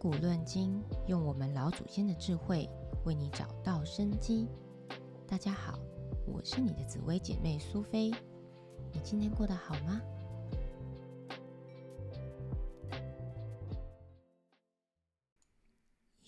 [0.00, 2.66] 古论今，用我们老祖先的智慧
[3.04, 4.48] 为你找到生机。
[5.28, 5.78] 大家好，
[6.26, 8.10] 我是你的紫薇姐妹苏菲。
[8.90, 10.00] 你今天过得好吗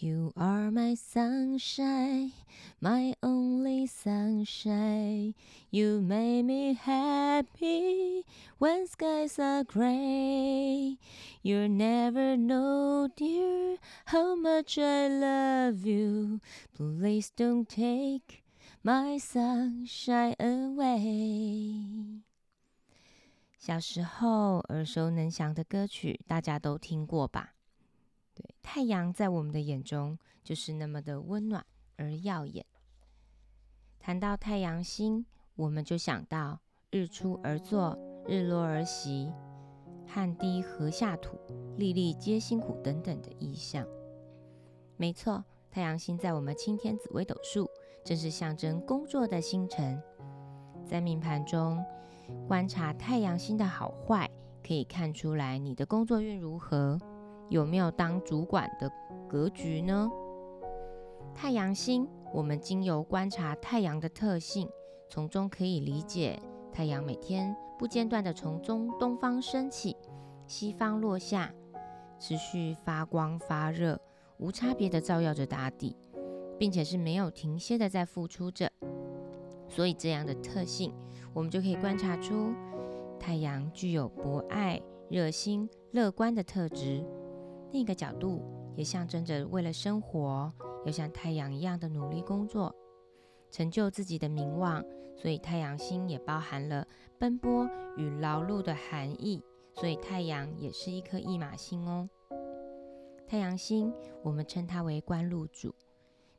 [0.02, 2.32] ？You are my sunshine,
[2.80, 5.34] my only sunshine.
[5.72, 8.24] You make me happy
[8.60, 10.98] when skies are gray.
[11.42, 16.42] You never know, dear, how much I love you.
[16.76, 18.44] Please don't take
[18.84, 22.22] my sunshine away.
[23.58, 27.56] 小时候耳熟能详的歌曲，大家都听过吧？
[28.35, 31.65] 对，太阳在我们的眼中就是那么的温暖
[31.97, 32.65] 而耀眼。
[33.99, 39.33] 谈到太阳星，我们就想到日出而作，日落而息，
[40.07, 41.39] 汗滴禾下土，
[41.77, 43.87] 粒粒皆辛苦等等的意象。
[44.97, 47.69] 没错，太阳星在我们青天紫微斗数，
[48.05, 50.03] 正是象征工作的星辰。
[50.87, 51.85] 在命盘中。
[52.49, 54.31] 观察太阳星的好坏，
[54.67, 56.99] 可以看出来你的工作运如何，
[57.53, 58.91] 有没有当主管的
[59.29, 60.11] 格局呢？
[61.35, 64.67] 太阳星，我们经由观察太阳的特性，
[65.11, 66.41] 从中可以理解
[66.73, 69.95] 太阳每天不间断的从中东方升起，
[70.47, 71.53] 西方落下，
[72.19, 74.01] 持续发光发热，
[74.39, 75.95] 无差别的照耀着大地，
[76.59, 78.71] 并且是没有停歇的在付出着。
[79.69, 80.95] 所以这样的特性，
[81.35, 82.55] 我们就可以观察出
[83.21, 84.81] 太阳具有博爱、
[85.11, 87.05] 热心、乐观的特质。
[87.73, 88.43] 另一个角度
[88.77, 90.53] 也象征着为了生活，
[90.85, 92.75] 要像太阳一样的努力工作，
[93.51, 94.85] 成就自己的名望。
[95.17, 96.87] 所以太阳星也包含了
[97.19, 99.43] 奔波与劳碌的含义。
[99.75, 102.09] 所以太阳也是一颗驿马星哦。
[103.27, 103.93] 太阳星，
[104.23, 105.75] 我们称它为官禄主。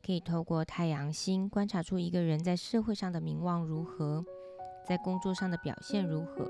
[0.05, 4.23] 可以透过太阳星观察出一个人在社会上的名望如何，
[4.85, 6.47] 在工作上的表现如何。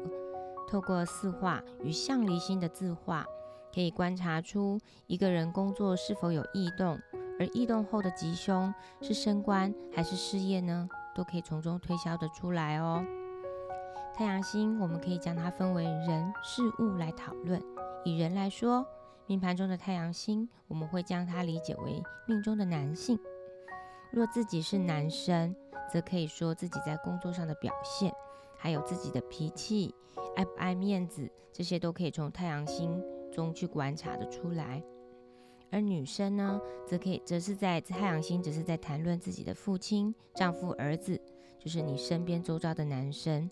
[0.68, 3.26] 透过四化与相离星的字画，
[3.74, 7.00] 可以观察出一个人工作是否有异动，
[7.40, 10.88] 而异动后的吉凶是升官还是事业呢？
[11.16, 13.04] 都可以从中推销得出来哦。
[14.16, 17.62] 太阳星，我们可以将它分为人事物来讨论。
[18.04, 18.86] 以人来说，
[19.26, 23.20] 命盘中的太阳星，我们会将它理解为命中的男性。
[24.12, 25.56] 若自己是男生，
[25.92, 28.14] 则可以说自己在工作上的表现，
[28.56, 29.96] 还有自己的脾气，
[30.36, 33.04] 爱不爱面子，这些都可以从太阳星
[33.34, 34.82] 中去观察的出来。
[35.72, 41.20] 而女生呢，则可以则是在太阳星，只是在谈论自己的父亲、丈夫、儿子，
[41.58, 43.50] 就是你身边周遭的男生，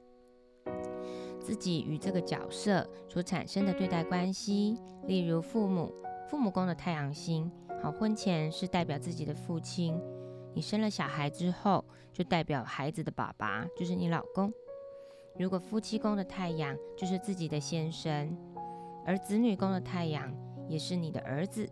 [1.40, 4.78] 自己与这个角色所产生的对待关系，
[5.08, 5.92] 例如父母，
[6.30, 10.00] 父母宫的太阳星，好，婚前是代表自己的父亲。
[10.54, 14.54] 你生了小孩之后，就代表孩子的爸爸就是你老公。
[15.40, 18.38] 如果夫妻宫的太阳就是自己的先生，
[19.06, 20.34] 而子女宫的太阳
[20.68, 21.68] 也是你的儿子。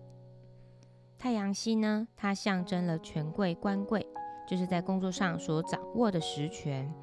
[1.17, 4.05] 太阳星呢，它象征了权贵官贵，
[4.47, 6.93] 就是在工作上所掌握的实权。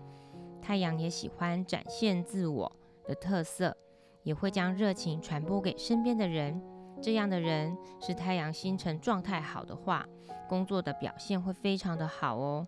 [0.63, 2.71] 太阳也喜欢展现自我
[3.05, 3.77] 的特色，
[4.23, 6.61] 也会将热情传播给身边的人。
[7.01, 10.07] 这样的人是太阳星辰状态好的话，
[10.49, 12.67] 工作的表现会非常的好哦，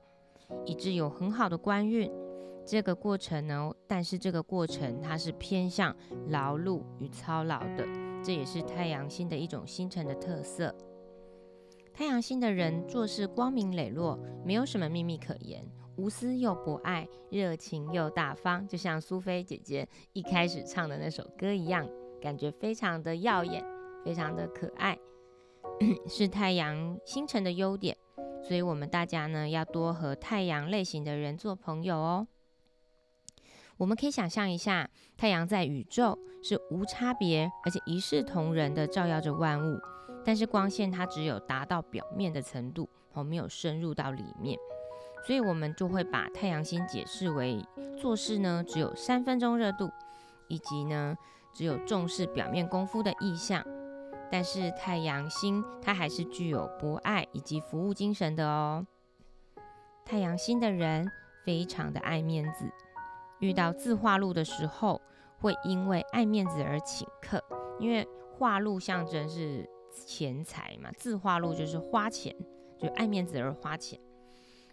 [0.67, 2.13] 以致有很好的官运。
[2.69, 5.97] 这个过程呢，但是这个过程它是偏向
[6.27, 7.89] 劳碌与操劳的，
[8.23, 10.75] 这也是太阳星的一种星辰的特色。
[11.95, 21.89] 太阳星的人做事光明磊落，没有什么秘密可言，无私又博爱，热情又大方，就像苏菲姐姐一开始唱的那首歌一样，
[22.21, 23.65] 感觉非常的耀眼。
[24.05, 24.97] 非常的可爱，
[26.07, 27.95] 是太阳星辰的优点，
[28.43, 32.27] 所以我们大家呢要多和太阳类型的人做朋友哦。
[33.79, 39.81] 我们可以想象一下，太阳在宇宙是无差别而且一视同仁的照耀着万物，
[40.25, 44.59] 但是光线它只有达到表面的程度，哦，没有深入到里面，
[45.25, 47.65] 所以我们就会把太阳星解释为
[47.97, 49.89] 做事呢只有三分钟热度，
[50.49, 51.17] 以及呢
[51.55, 53.65] 只有重视表面功夫的意向。
[54.31, 58.85] 但是太阳星它还是具有博爱以及服务精神的哦。
[60.05, 61.11] 太阳星的人
[61.45, 62.71] 非常的爱面子，
[63.41, 65.01] 遇到自化禄的时候，
[65.39, 67.43] 会因为爱面子而请客，
[67.79, 72.35] 因为化禄象征是钱财嘛，自化禄就是花钱，
[72.79, 73.99] 就爱面子而花钱。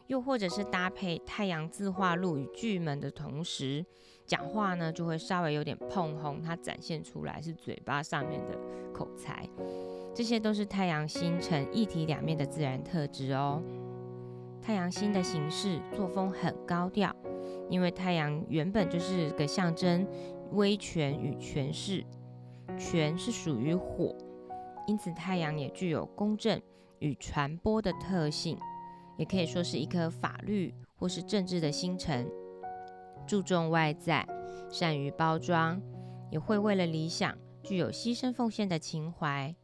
[0.08, 3.84] 又或者是搭配太阳自化禄与巨门的同时，
[4.28, 8.56] 讲话呢就会稍微有点碰红，它展现出来是嘴巴上面的
[8.94, 9.50] 口才，
[10.14, 13.64] 这些都是太阳星辰一体两面的自然特质哦。
[14.62, 17.12] 太阳星的形式作风很高调，
[17.70, 20.08] 因为太阳原本就是个象征
[20.52, 22.06] 威权与权势，
[22.78, 24.16] 权是属于火，
[24.88, 26.62] 因此太阳也具有公正
[27.00, 28.58] 与传播的特性，
[29.18, 32.30] 也可以说是一颗法律或是政治的星辰，
[33.26, 34.28] 注重外在，
[34.70, 35.82] 善于包装，
[36.30, 39.56] 也会为了理想具有牺牲奉献的情怀。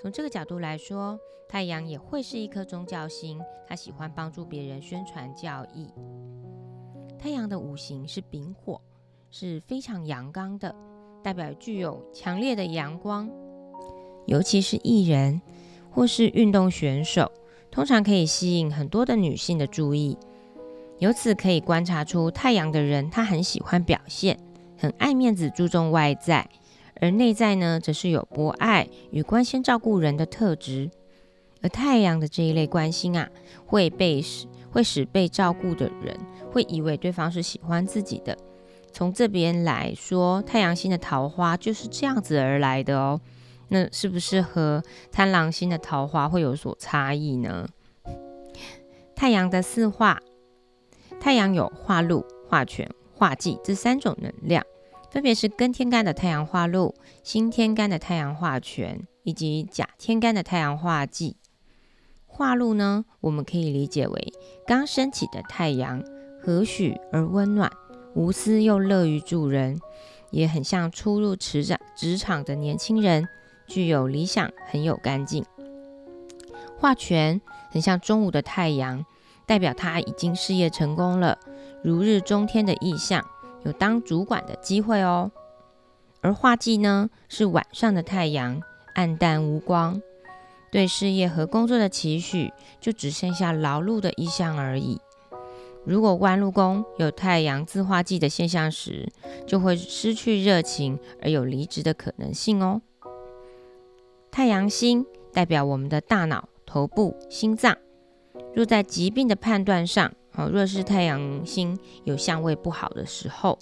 [0.00, 1.18] 从这个角度来说，
[1.48, 5.92] 太阳也会是一颗宗教星，它喜欢帮助别人宣传教义。
[7.24, 8.78] 太阳的五行是丙火，
[9.30, 10.74] 是非常阳刚的，
[11.22, 13.30] 代表具有强烈的阳光。
[14.26, 15.40] 尤其是艺人
[15.90, 17.32] 或是运动选手，
[17.70, 20.18] 通常可以吸引很多的女性的注意。
[20.98, 24.38] 由此可以观察出太阳的人，他很喜欢表现，
[24.76, 26.50] 很爱面子，注重外在。
[27.00, 30.90] 而内在呢，则是有博爱与关心照顾人的特质。
[31.62, 33.30] 而太阳的这一类关心啊，
[33.64, 36.14] 会被使会使被照顾的人
[36.54, 38.38] 会以为对方是喜欢自己的。
[38.92, 43.20] 从这边来说，太阳星的桃花就是这样子而来的哦。
[43.68, 44.80] 那是不是和
[45.10, 47.66] 贪狼星的桃花会有所差异呢？
[49.16, 50.20] 太阳的四化，
[51.18, 54.64] 太阳有化禄、化权、化忌这三种能量。
[55.10, 61.36] 分别是根天干的太阳化禄、辛天干的太阳化权，以及甲天干的太阳化忌。
[62.26, 64.32] 化禄呢，我们可以理解为
[64.66, 66.02] 刚升起的太阳，
[66.44, 67.70] 和煦而温暖，
[68.14, 69.80] 无私又乐于助人，
[70.30, 73.26] 也很像初入职场职场的年轻人，
[73.66, 75.44] 具有理想，很有干劲。
[76.76, 79.06] 画权很像中午的太阳，
[79.46, 81.38] 代表他已经事业成功了，
[81.82, 83.24] 如日中天的意象。
[83.64, 85.32] 有当主管的机会哦，
[86.20, 88.60] 而画技呢是晚上的太阳，
[88.94, 90.02] 暗淡无光，
[90.70, 95.00] 对事业和工作的期许就只剩下劳碌的意象而已。
[95.84, 99.12] 如果弯路宫有太阳自化忌的现象时，
[99.46, 102.80] 就会失去热情而有离职的可能性哦。
[104.30, 107.76] 太阳星代表我们的大脑、头部、心脏，
[108.54, 110.12] 若在疾病的判断上。
[110.36, 113.56] 好，若是太阳星有相位不好的时候，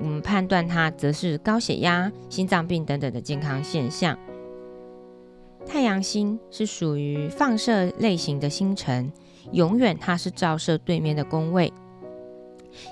[0.00, 4.18] 我们判断它则是高血压、心脏病等等的健康现象。
[5.66, 9.12] 太阳星是属于放射类型的星辰，
[9.52, 11.72] 永远它是照射对面的宫位，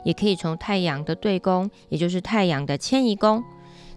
[0.05, 3.43] 也可以从太阳的对宫，也就是太阳的迁移宫，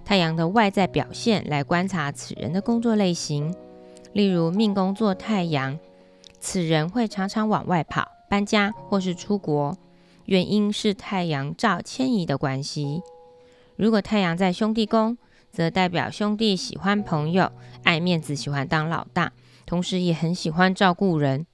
[0.04, 3.54] 太阳的外在表现来观察此人的工作类型。
[4.14, 5.78] 例如命宫做太阳，
[6.40, 8.08] 此人会常常往外跑。
[8.30, 9.78] 搬家或是出国，
[10.26, 13.02] 原因是太阳照迁移的关系。
[13.78, 15.18] 如果太阳在兄弟宫，
[15.50, 17.50] 则代表兄弟喜欢朋友，
[17.84, 19.32] 爱面子，喜欢当老大，
[19.66, 21.46] 同时也很喜欢照顾人。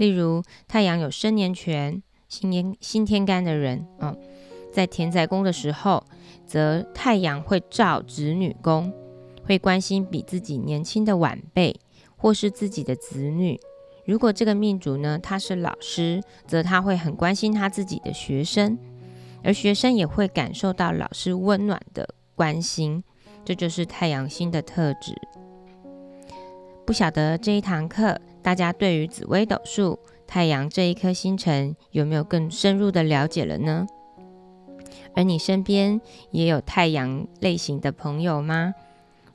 [0.00, 4.16] 例如太阳有生年权、新年新天干的人，哦，
[4.72, 6.02] 在田宅宫的时候，
[6.46, 8.90] 则太阳会照子女宫，
[9.44, 11.78] 会关心比自己年轻的晚辈
[12.16, 13.60] 或是自己的子女。
[14.06, 18.78] 如果这个命主呢，他是老师，则他会很关心他自己的学生，
[19.44, 23.04] 而学生也会感受到老师温暖的关心，
[23.44, 25.14] 这就是太阳星的特质。
[26.86, 33.86] 不晓得这一堂课，大家对于紫微斗数太阳这一颗星辰有没有更深入的了解了呢？
[35.14, 38.74] 而你身边也有太阳类型的朋友吗？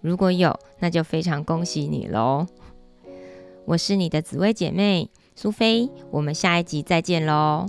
[0.01, 2.45] 如果有，那就非常恭喜你喽！
[3.65, 7.65] 我是你的紫薇姐妹苏菲，我们下一集再见喽。